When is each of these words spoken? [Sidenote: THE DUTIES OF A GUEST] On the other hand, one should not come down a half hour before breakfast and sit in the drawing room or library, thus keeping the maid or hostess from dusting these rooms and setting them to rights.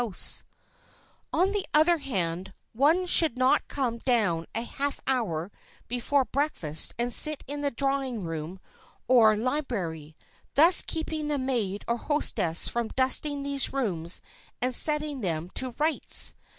[Sidenote: 0.01 0.15
THE 0.15 0.15
DUTIES 0.15 0.43
OF 0.47 0.69
A 0.71 0.73
GUEST] 0.73 1.29
On 1.33 1.51
the 1.51 1.79
other 1.79 1.97
hand, 1.99 2.53
one 2.73 3.05
should 3.05 3.37
not 3.37 3.67
come 3.67 3.97
down 3.99 4.47
a 4.55 4.63
half 4.63 4.99
hour 5.05 5.51
before 5.87 6.25
breakfast 6.25 6.95
and 6.97 7.13
sit 7.13 7.43
in 7.45 7.61
the 7.61 7.69
drawing 7.69 8.23
room 8.23 8.57
or 9.07 9.37
library, 9.37 10.17
thus 10.55 10.81
keeping 10.81 11.27
the 11.27 11.37
maid 11.37 11.85
or 11.87 11.97
hostess 11.97 12.67
from 12.67 12.87
dusting 12.95 13.43
these 13.43 13.71
rooms 13.73 14.21
and 14.59 14.73
setting 14.73 15.21
them 15.21 15.49
to 15.49 15.75
rights. 15.77 16.33